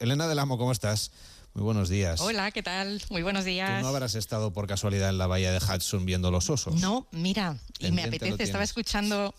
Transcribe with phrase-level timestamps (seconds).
[0.00, 1.10] Elena del Amo, ¿cómo estás?
[1.52, 2.22] Muy buenos días.
[2.22, 3.02] Hola, ¿qué tal?
[3.10, 3.80] Muy buenos días.
[3.80, 6.76] ¿Tú no habrás estado por casualidad en la bahía de Hudson viendo los osos?
[6.76, 9.34] No, mira, y me apetece, estaba escuchando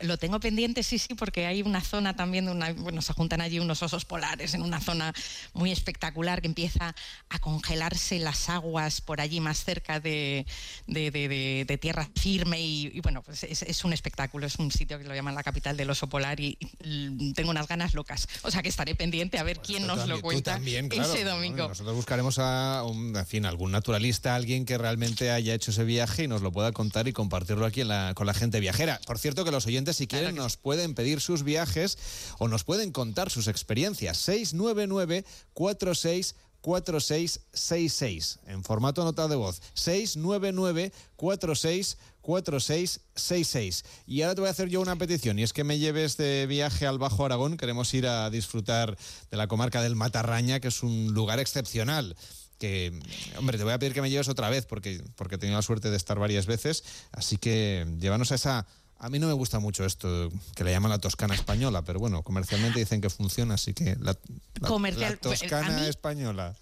[0.00, 3.40] lo tengo pendiente, sí, sí, porque hay una zona también, de una, bueno, se juntan
[3.40, 5.12] allí unos osos polares en una zona
[5.52, 6.94] muy espectacular que empieza
[7.28, 10.46] a congelarse las aguas por allí más cerca de,
[11.80, 15.42] tierra firme y, bueno, pues es, un espectáculo, es un sitio que lo llaman la
[15.42, 16.58] capital del oso polar y,
[17.34, 18.28] tengo unas ganas locas.
[18.42, 21.68] O sea que estaré pendiente a ver quién nos lo cuenta ese domingo.
[21.68, 26.28] nosotros buscaremos a en fin, algún naturalista, alguien que realmente haya hecho ese viaje y
[26.28, 27.82] nos lo pueda contar y compartirlo aquí
[28.14, 29.00] con la gente viajera.
[29.06, 31.98] Por cierto que los oyentes, si quieren, nos pueden pedir sus viajes
[32.38, 34.18] o nos pueden contar sus experiencias.
[34.18, 39.62] 699 46 4666 en formato nota de voz.
[39.74, 45.62] 699 46 4666 y ahora te voy a hacer yo una petición y es que
[45.62, 47.56] me lleves de viaje al Bajo Aragón.
[47.56, 48.98] Queremos ir a disfrutar
[49.30, 52.16] de la comarca del Matarraña que es un lugar excepcional
[52.58, 52.98] que,
[53.38, 55.62] hombre, te voy a pedir que me lleves otra vez porque, porque he tenido la
[55.62, 58.66] suerte de estar varias veces, así que llévanos a esa
[58.98, 62.22] a mí no me gusta mucho esto que le llaman la toscana española, pero bueno,
[62.22, 64.16] comercialmente dicen que funciona, así que la,
[64.66, 66.54] Comercial, toscana española.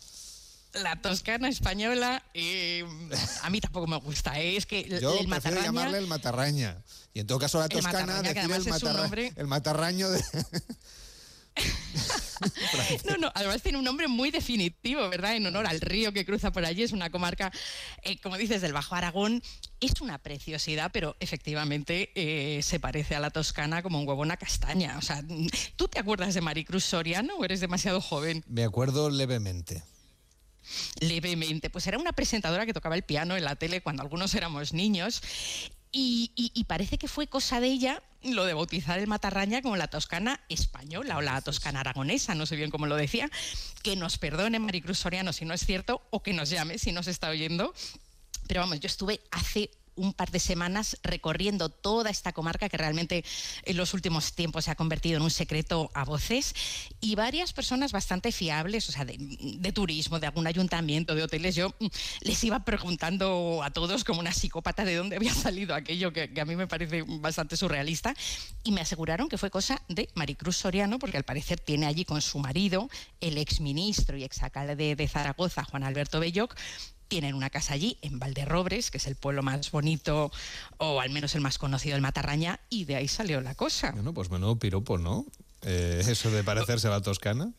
[0.74, 2.24] La toscana española,
[3.42, 4.40] a mí tampoco me gusta.
[4.40, 4.56] ¿eh?
[4.56, 6.76] Es que Yo el prefiero llamarle el matarraña.
[7.12, 10.24] Y en todo caso la toscana, decir el, el matarraño de...
[13.08, 15.36] no, no, además tiene un nombre muy definitivo, ¿verdad?
[15.36, 16.82] En honor al río que cruza por allí.
[16.82, 17.52] Es una comarca,
[18.02, 19.42] eh, como dices, del Bajo Aragón.
[19.80, 24.36] Es una preciosidad, pero efectivamente eh, se parece a la toscana como un huevo una
[24.36, 24.98] castaña.
[24.98, 25.22] O sea,
[25.76, 28.44] ¿tú te acuerdas de Maricruz Soriano o eres demasiado joven?
[28.48, 29.82] Me acuerdo levemente
[31.00, 31.70] levemente.
[31.70, 35.22] Pues era una presentadora que tocaba el piano en la tele cuando algunos éramos niños
[35.96, 40.40] y, parece que fue cosa de ella lo de bautizar el Matarraña como la toscana
[40.48, 43.30] española o la toscana aragonesa, no sé bien cómo lo decía.
[43.82, 47.06] Que nos perdone Maricruz Soriano si no es cierto o que nos llame si nos
[47.06, 47.74] está oyendo.
[48.48, 53.24] Pero vamos, yo estuve hace un par de semanas recorriendo toda esta comarca que realmente
[53.64, 56.54] en los últimos tiempos se ha convertido en un secreto a voces
[57.00, 61.54] y varias personas bastante fiables, o sea, de, turismo, de algún ayuntamiento, de hoteles.
[61.54, 61.86] Yo mm,
[62.22, 66.44] les iba preguntando a todos como una psicópata de dónde había salido aquello que, a
[66.44, 68.14] mí me parece bastante surrealista
[68.62, 72.20] y me aseguraron que fue cosa de Maricruz Soriano porque al parecer tiene allí con
[72.20, 72.88] su marido,
[73.20, 76.54] el exministro y exalcalde de Zaragoza, Juan Alberto Belloc,
[77.08, 80.30] tienen una casa allí, en Valderrobres, que es el pueblo más bonito,
[80.78, 83.92] o al menos el más conocido del Matarraña, y de ahí salió la cosa.
[83.92, 85.26] Bueno, pues menudo piropo, ¿no?
[85.62, 87.52] Eh, eso de parecerse a la toscana.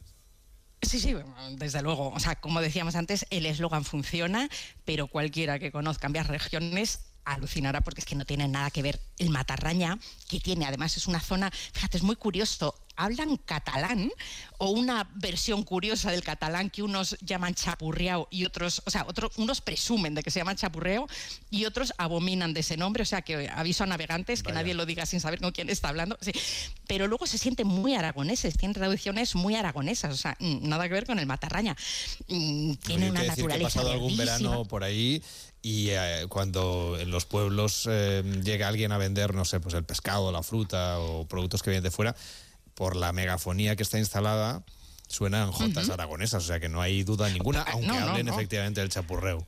[0.82, 1.16] Sí, sí,
[1.58, 2.10] desde luego.
[2.10, 4.50] O sea, como decíamos antes, el eslogan funciona,
[4.84, 9.02] pero cualquiera que conozca ambas regiones alucinará porque es que no tiene nada que ver
[9.18, 9.98] el Matarraña,
[10.30, 14.12] que tiene, además es una zona, fíjate, es muy curioso, hablan catalán
[14.58, 19.32] o una versión curiosa del catalán que unos llaman chapurreao y otros, o sea, otros,
[19.38, 21.08] unos presumen de que se llama chapurreo
[21.50, 24.86] y otros abominan de ese nombre, o sea, que aviso a navegantes que nadie lo
[24.86, 26.32] diga sin saber con quién está hablando, sí.
[26.88, 30.94] pero luego se sienten muy aragoneses, tienen traducciones muy aragonesas, o sea, mm, nada que
[30.94, 31.76] ver con el matarraña.
[32.28, 33.60] Mm, tiene una naturaleza.
[33.60, 35.22] He pasado algún verano por ahí
[35.62, 39.84] y eh, cuando en los pueblos eh, llega alguien a vender, no sé, pues el
[39.84, 42.16] pescado, la fruta o productos que vienen de fuera,
[42.76, 44.64] por la megafonía que está instalada,
[45.08, 48.90] suenan jotas aragonesas, o sea que no hay duda ninguna, ah, aunque hablen efectivamente del
[48.90, 49.48] chapurreo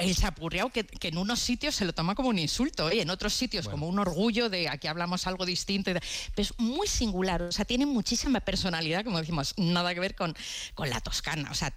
[0.00, 3.34] el chapurreado que, en unos sitios se lo toma como un insulto y en otros
[3.34, 5.90] sitios como un orgullo de aquí hablamos algo distinto.
[5.92, 6.00] Pero
[6.36, 10.34] es muy singular, o sea, tiene muchísima personalidad, como decimos, nada que ver con,
[10.74, 11.50] con la toscana.
[11.50, 11.72] O sea,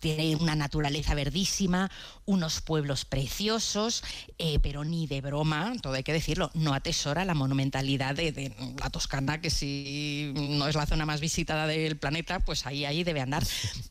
[0.00, 1.90] tiene una naturaleza verdísima,
[2.24, 4.02] unos pueblos preciosos,
[4.38, 8.90] eh, pero ni de broma, todo hay que decirlo, no atesora la monumentalidad de, la
[8.90, 13.20] toscana, que si no es la zona más visitada del planeta, pues ahí, ahí debe
[13.20, 13.44] andar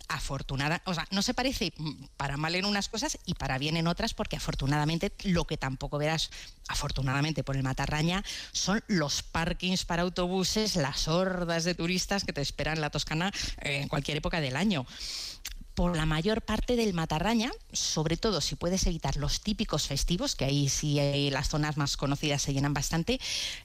[0.07, 0.81] afortunada.
[0.85, 1.73] O sea, no se parece
[2.17, 5.97] para mal en unas cosas y para bien en otras, porque afortunadamente lo que tampoco
[5.97, 6.31] verás,
[6.67, 12.41] afortunadamente por el Matarraña, son los parkings para autobuses, las hordas de turistas que te
[12.41, 13.31] esperan en la Toscana
[13.61, 14.85] eh, en cualquier época del año.
[15.75, 20.45] Por la mayor parte del Matarraña, sobre todo si puedes evitar los típicos festivos, que
[20.45, 20.97] ahí sí
[21.31, 23.19] las zonas más conocidas se llenan bastante,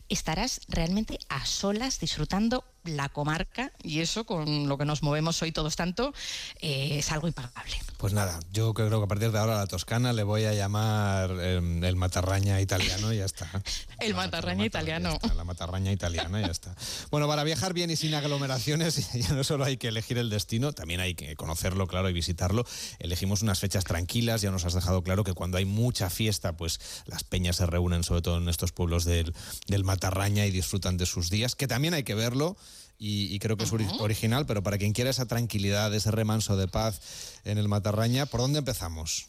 [0.08, 5.52] estarás realmente a solas disfrutando la comarca y eso con lo que nos movemos hoy
[5.52, 6.14] todos tanto
[6.60, 7.76] eh, es algo impagable.
[7.98, 10.54] Pues nada, yo creo que a partir de ahora a la Toscana le voy a
[10.54, 13.50] llamar em, el matarraña italiano y ya está.
[14.00, 15.18] el matarraña italiano.
[15.36, 16.74] la matarraña italiana y ya está.
[17.10, 20.72] Bueno, para viajar bien y sin aglomeraciones ya no solo hay que elegir el destino,
[20.72, 22.64] también hay que conocerlo, claro, y visitarlo.
[22.98, 26.80] Elegimos unas fechas tranquilas, ya nos has dejado claro que cuando hay mucha fiesta, pues
[27.04, 29.34] las peñas se reúnen sobre todo en estos pueblos del,
[29.66, 32.56] del matarraña y disfrutan de sus días, que también hay que verlo
[33.02, 37.00] y, creo que es original, pero para quien quiera esa tranquilidad, ese remanso de paz
[37.44, 39.28] en el Matarraña, ¿por dónde empezamos?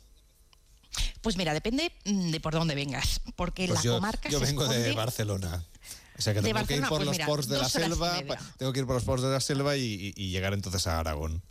[1.22, 4.68] Pues mira, depende mm, de por dónde vengas, porque pues la yo, comarca yo vengo
[4.68, 5.64] de Barcelona.
[6.18, 8.22] O sea que tengo que ir por pues los ports de la selva,
[8.58, 11.42] tengo que ir por los ports de la selva y llegar entonces a Aragón.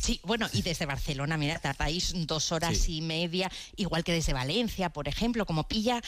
[0.00, 4.90] Sí, bueno, y desde Barcelona, mira, tardáis dos horas y media, igual que desde Valencia,
[4.90, 6.00] por ejemplo, como pilla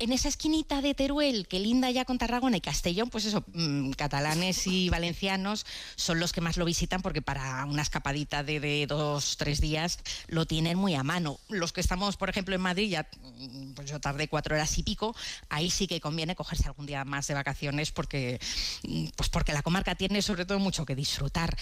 [0.00, 3.90] en esa esquinita de Teruel que linda ya con Tarragona y Castellón, pues eso, mm,
[3.92, 8.86] catalanes y valencianos son los que más lo visitan porque para una escapadita de, de,
[8.86, 11.38] dos, tres días lo tienen muy a mano.
[11.48, 14.82] Los que estamos, por ejemplo, en Madrid, ya mm, pues yo tardé cuatro horas y
[14.82, 15.14] pico,
[15.50, 18.40] ahí sí que conviene cogerse algún día más de vacaciones porque,
[18.84, 21.56] mm, pues porque la comarca tiene sobre todo mucho que disfrutar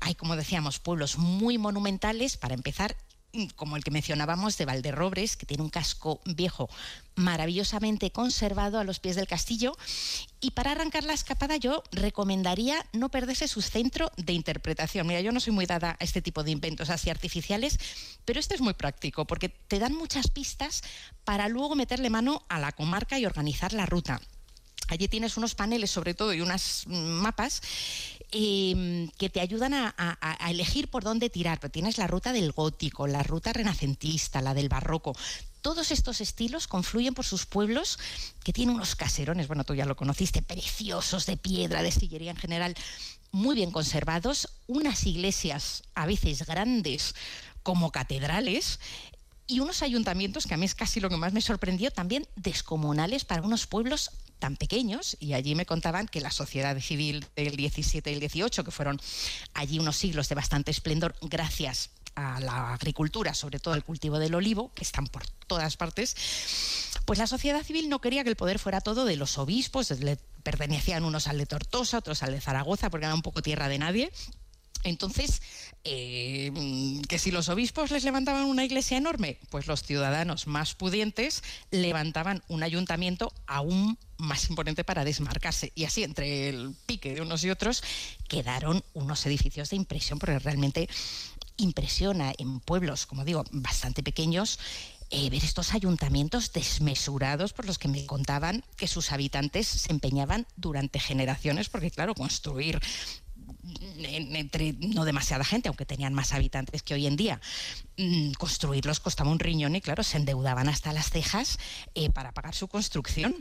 [0.00, 2.96] hay, como decíamos, pueblos muy monumentales, para empezar,
[3.56, 6.68] como el que mencionábamos de Valderrobres, que tiene un casco viejo
[7.14, 9.76] maravillosamente conservado a los pies del castillo.
[10.40, 15.06] Y para arrancar la escapada yo recomendaría no perderse su centro de interpretación.
[15.06, 17.78] Mira, yo no soy muy dada a este tipo de inventos así artificiales,
[18.24, 20.82] pero este es muy práctico porque te dan muchas pistas
[21.24, 24.20] para luego meterle mano a la comarca y organizar la ruta.
[24.88, 27.60] Allí tienes unos paneles sobre todo y unas mapas
[28.30, 30.18] Em, que te ayudan a,
[30.50, 31.58] elegir por dónde tirar.
[31.70, 35.14] Tienes la ruta del gótico, la ruta renacentista, la del barroco.
[35.62, 37.98] Todos estos estilos confluyen por sus pueblos
[38.44, 42.36] que tienen unos caserones, bueno, tú ya lo conociste, preciosos de piedra, de sillería en
[42.36, 42.74] general,
[43.32, 47.14] muy bien conservados, unas iglesias a veces grandes
[47.62, 48.78] como catedrales
[49.46, 53.24] y unos ayuntamientos que a mí es casi lo que más me sorprendió, también descomunales
[53.24, 58.10] para unos pueblos tan pequeños y allí me contaban que la sociedad civil del 17
[58.10, 59.00] y el 18, que fueron
[59.54, 64.34] allí unos siglos de bastante esplendor gracias a la agricultura, sobre todo el cultivo del
[64.34, 66.16] olivo, que están por todas partes,
[67.04, 70.16] pues la sociedad civil no quería que el poder fuera todo de los obispos, le
[70.42, 73.78] pertenecían unos al de Tortosa, otros al de Zaragoza, porque era un poco tierra de
[73.78, 74.12] nadie,
[74.84, 75.42] entonces,
[75.84, 76.52] eh,
[77.08, 82.42] que si los obispos les levantaban una iglesia enorme, pues los ciudadanos más pudientes levantaban
[82.48, 85.72] un ayuntamiento aún más imponente para desmarcarse.
[85.74, 87.82] Y así, entre el pique de unos y otros,
[88.28, 90.88] quedaron unos edificios de impresión, porque realmente
[91.56, 94.58] impresiona en pueblos, como digo, bastante pequeños,
[95.10, 100.46] eh, ver estos ayuntamientos desmesurados por los que me contaban que sus habitantes se empeñaban
[100.56, 102.78] durante generaciones, porque claro, construir
[103.98, 107.40] entre no demasiada gente, aunque tenían más habitantes que hoy en día,
[107.96, 111.58] mm, construirlos costaba un riñón y claro, se endeudaban hasta las cejas
[111.94, 113.34] eh, para pagar su construcción.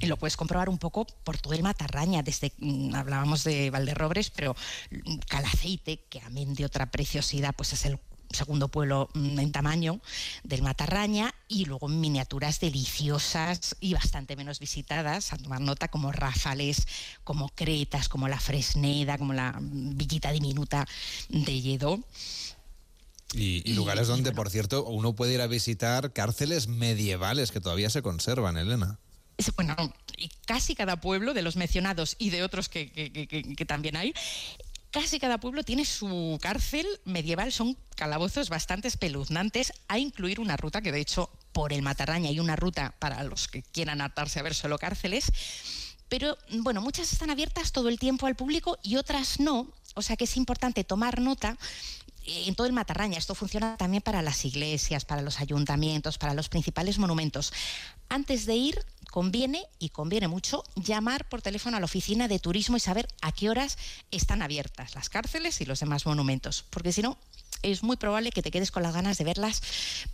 [0.00, 4.30] Y lo puedes comprobar un poco por todo el Matarraña, desde mm, hablábamos de Valderrobres,
[4.30, 4.56] pero
[4.90, 7.98] mm, Calaceite, que amén de otra preciosidad, pues es el
[8.34, 10.00] segundo pueblo mm, en tamaño
[10.44, 16.86] del Matarraña y luego miniaturas deliciosas y bastante menos visitadas, a tomar nota como Rafales,
[17.24, 20.86] como Cretas, como la Fresneda, como la Villita Diminuta
[21.28, 22.00] de Lledó.
[23.34, 28.02] Y, lugares donde, por cierto, uno puede ir a visitar cárceles medievales que todavía se
[28.02, 28.98] conservan, Elena.
[29.56, 29.74] Bueno,
[30.44, 34.12] casi cada pueblo de los mencionados y de otros que, que también hay
[34.92, 40.82] casi cada pueblo tiene su cárcel medieval, son calabozos bastante espeluznantes, a incluir una ruta
[40.82, 44.42] que de hecho por el Matarraña hay una ruta para los que quieran atarse a
[44.42, 45.32] ver solo cárceles,
[46.08, 50.16] pero bueno, muchas están abiertas todo el tiempo al público y otras no, o sea
[50.16, 51.56] que es importante tomar nota
[52.24, 53.18] en todo el Matarraña.
[53.18, 57.52] Esto funciona también para las iglesias, para los ayuntamientos, para los principales monumentos.
[58.08, 62.78] Antes de ir, conviene y conviene mucho llamar por teléfono a la oficina de turismo
[62.78, 63.76] y saber a qué horas
[64.10, 67.18] están abiertas las cárceles y los demás monumentos, porque si no,
[67.62, 69.62] es muy probable que te quedes con las ganas de verlas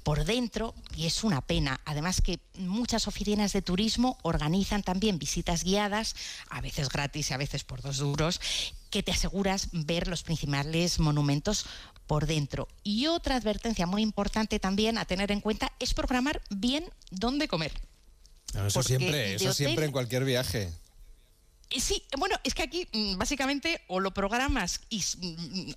[0.02, 1.80] por dentro y es una pena.
[1.84, 6.16] Además que muchas oficinas de turismo organizan también visitas guiadas,
[6.50, 8.40] a veces gratis y a veces por dos duros,
[8.90, 11.66] que te aseguras ver los principales monumentos
[12.08, 12.66] por dentro.
[12.82, 17.72] Y otra advertencia muy importante también a tener en cuenta es programar bien dónde comer.
[18.66, 20.72] Eso siempre, eso siempre en cualquier viaje.
[21.70, 25.72] Sí, bueno, es que aquí mm, básicamente o lo programas y mm,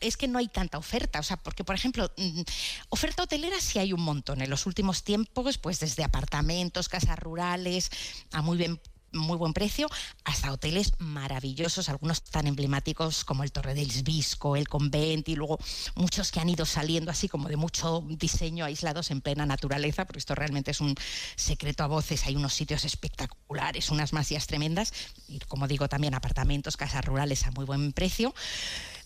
[0.00, 2.40] es que no hay tanta oferta, o sea, porque por ejemplo, mm,
[2.88, 7.90] oferta hotelera sí hay un montón en los últimos tiempos, pues desde apartamentos, casas rurales,
[8.32, 8.80] a muy bien
[9.12, 9.88] muy buen precio,
[10.24, 15.58] hasta hoteles maravillosos, algunos tan emblemáticos como el Torre del Visco, el Convent y luego
[15.94, 20.18] muchos que han ido saliendo así como de mucho diseño aislados en plena naturaleza, porque
[20.18, 20.94] esto realmente es un
[21.36, 24.92] secreto a voces, hay unos sitios espectaculares, unas masías tremendas
[25.28, 28.34] y como digo también apartamentos, casas rurales a muy buen precio.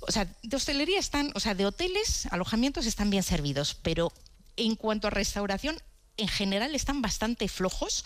[0.00, 4.12] O sea, de hostelería están, o sea, de hoteles, alojamientos están bien servidos, pero
[4.56, 5.76] en cuanto a restauración,
[6.16, 8.04] en general están bastante flojos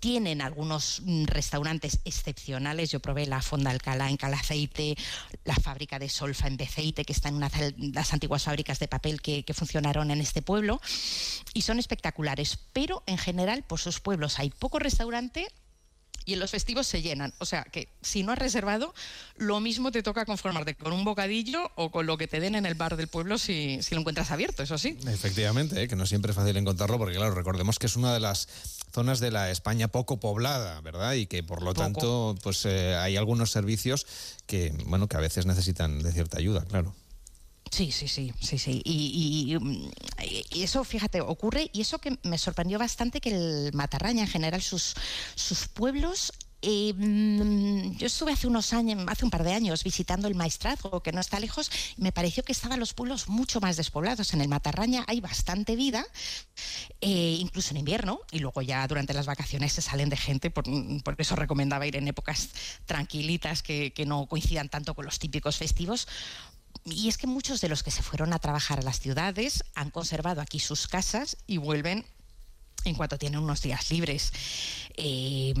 [0.00, 2.90] tienen algunos mm, restaurantes excepcionales.
[2.90, 4.96] Yo probé la Fonda Alcalá en Calaceite,
[5.44, 8.88] la fábrica de Solfa en Beceite, que está en una de las antiguas fábricas de
[8.88, 10.80] papel que, que funcionaron en este pueblo.
[11.54, 12.58] Y son espectaculares.
[12.72, 15.48] Pero en general, por sus pueblos hay poco restaurante
[16.28, 17.32] y en los festivos se llenan.
[17.38, 18.94] O sea que si no has reservado,
[19.38, 22.66] lo mismo te toca conformarte con un bocadillo o con lo que te den en
[22.66, 24.98] el bar del pueblo si, si lo encuentras abierto, eso sí.
[25.06, 25.88] Efectivamente, ¿eh?
[25.88, 28.46] que no siempre es fácil encontrarlo, porque claro, recordemos que es una de las
[28.92, 31.14] zonas de la España poco poblada, ¿verdad?
[31.14, 34.06] Y que por lo tanto, pues eh, hay algunos servicios
[34.46, 36.94] que, bueno, que a veces necesitan de cierta ayuda, claro.
[37.70, 38.82] Sí, sí, sí, sí, sí.
[38.84, 39.56] Y,
[40.62, 44.94] eso, fíjate, ocurre, y eso que me sorprendió bastante que el Matarraña, en general, sus,
[45.34, 46.92] sus pueblos eh,
[47.98, 51.20] yo estuve hace unos años, hace un par de años, visitando el Maestrazgo, que no
[51.20, 54.34] está lejos, y me pareció que estaban los pueblos mucho más despoblados.
[54.34, 56.04] En el Matarraña hay bastante vida,
[57.00, 60.64] eh, incluso en invierno, y luego ya durante las vacaciones se salen de gente, por,
[61.18, 62.48] eso recomendaba ir en épocas
[62.86, 66.08] tranquilitas que, que no coincidan tanto con los típicos festivos,
[66.84, 69.90] y es que muchos de los que se fueron a trabajar a las ciudades han
[69.90, 72.04] conservado aquí sus casas y vuelven
[72.84, 74.32] en cuanto tienen unos días libres.
[74.96, 75.52] Eh,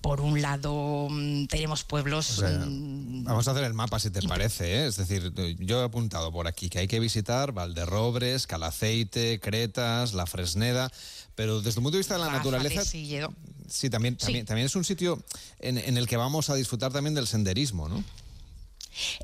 [0.00, 1.08] por un lado,
[1.48, 2.42] tenemos pueblos.
[2.42, 4.80] Mm, vamos a hacer el mapa si te parece.
[4.80, 4.86] ¿eh?
[4.86, 10.26] Es decir, yo he apuntado por aquí que hay que visitar Valderrobres, Calaceite, Cretas, La
[10.26, 10.90] Fresneda.
[11.34, 12.84] Pero desde el punto de vista de la naturaleza.
[12.84, 15.22] Sí, también, también, también es un sitio
[15.60, 18.02] en, en el que vamos a disfrutar también del senderismo, ¿no?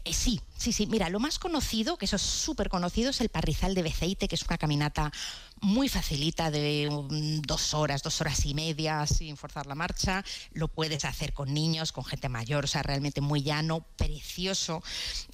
[0.05, 0.87] Eh, sí, sí, sí.
[0.87, 4.35] Mira, lo más conocido, que eso es súper conocido, es el Parrizal de Beceite, que
[4.35, 5.13] es una caminata
[5.61, 10.25] muy facilita de mm, dos horas, dos horas y media sin forzar la marcha.
[10.53, 14.83] Lo puedes hacer con niños, con gente mayor, o sea, realmente muy llano, precioso.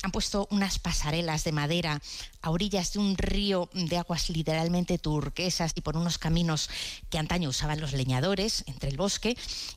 [0.02, 2.00] Han puesto unas pasarelas de madera
[2.41, 6.71] a orillas de un río de aguas literalmente turquesas y por unos caminos
[7.11, 9.37] que antaño usaban los leñadores entre el bosque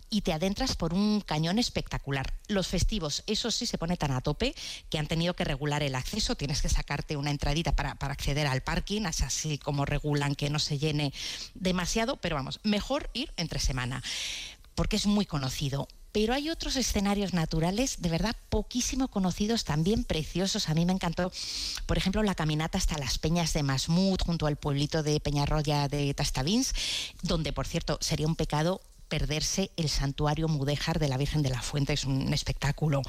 [0.10, 2.34] y te adentras por un cañón espectacular.
[2.48, 4.56] Los festivos, eso sí, se pone tan a tope
[4.90, 6.36] que han tenido que regular el acceso.
[6.36, 10.60] Tienes que sacarte una entradita para, para acceder al parking, así como regulan que no
[10.60, 11.14] se llene
[11.54, 14.04] demasiado, pero vamos, mejor ir entre semana,
[14.76, 20.70] porque es muy conocido pero hay otros escenarios naturales de verdad poquísimo conocidos, también preciosos.
[20.70, 21.30] A mí me encantó,
[21.88, 26.14] por ejemplo, la caminata hasta las peñas de Masmud, junto al pueblito de Peñarroya de
[26.14, 26.72] Tastavins,
[27.22, 31.62] donde, por cierto, sería un pecado perderse el santuario mudéjar de la Virgen de la
[31.62, 33.02] Fuente, es un espectáculo.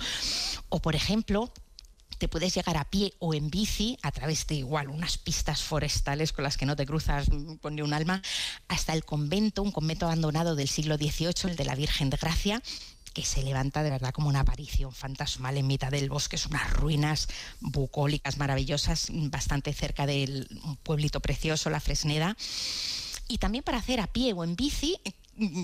[0.68, 1.52] O, por ejemplo,
[2.18, 6.32] te puedes llegar a pie o en bici a través de igual unas pistas forestales
[6.32, 7.28] con las que no te cruzas
[7.60, 8.22] con ni un alma,
[8.68, 12.62] hasta el convento, un convento abandonado del siglo XVIII, el de la Virgen de Gracia,
[13.12, 16.70] que se levanta de verdad como una aparición fantasmal en mitad del bosque, son unas
[16.70, 17.28] ruinas
[17.60, 20.46] bucólicas maravillosas, bastante cerca del
[20.82, 22.36] pueblito precioso, la Fresneda.
[23.26, 24.98] Y también para hacer a pie o en bici,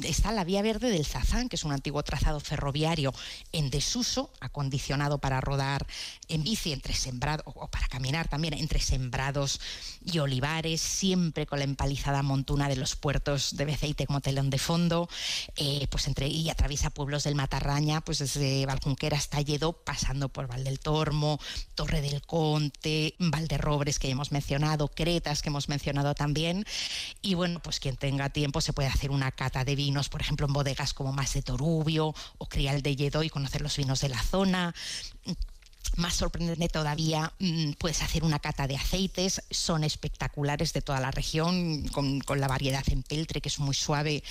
[0.05, 3.13] está la vía verde del Zazán, que es un antiguo trazado ferroviario
[3.53, 5.87] en desuso, acondicionado para rodar
[6.29, 9.61] en bici entre sembrados, o para caminar también entre sembrados
[10.05, 14.59] y olivares, siempre con la empalizada montuna de los puertos de Beceite como telón de
[14.59, 15.09] fondo,
[15.57, 20.47] eh, pues entre, y atraviesa pueblos del Matarraña, pues desde Valcunquera hasta Lledó, pasando por
[20.47, 21.39] Val del Tormo,
[21.75, 26.65] Torre del Conte, Valderrobres, que ya hemos mencionado, Cretas, que hemos mencionado también,
[27.23, 30.47] y bueno, pues quien tenga tiempo se puede hacer una cata de vinos, por ejemplo,
[30.47, 34.09] en bodegas como Más de Torubio o Crial de Lledó y conocer los vinos de
[34.09, 34.75] la zona
[35.97, 41.11] más sorprendente todavía, mm, puedes hacer una cata de aceites, son espectaculares de toda la
[41.11, 44.23] región, con, la variedad en peltre, que es muy suave,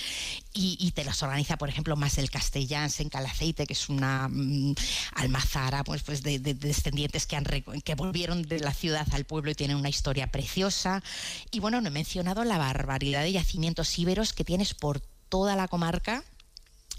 [0.53, 4.75] y, te las organiza, por ejemplo, más el Castellans en Calaceite, que es una mm,
[5.15, 9.55] almazara pues, pues de, descendientes que, han, que volvieron de la ciudad al pueblo y
[9.55, 11.03] tienen una historia preciosa.
[11.51, 15.67] Y bueno, no he mencionado la barbaridad de yacimientos íberos que tienes por toda la
[15.67, 16.23] comarca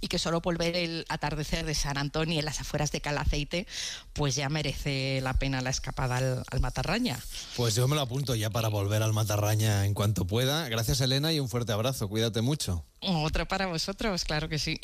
[0.00, 3.68] y que solo por ver el atardecer de San Antonio en las afueras de Calaceite,
[4.14, 7.20] pues ya merece la pena la escapada al, Matarraña.
[7.56, 10.68] Pues yo me lo apunto ya para volver al Matarraña en cuanto pueda.
[10.68, 12.84] Gracias Elena y un fuerte abrazo, cuídate mucho.
[13.00, 14.80] Otra para vosotros, claro que sí.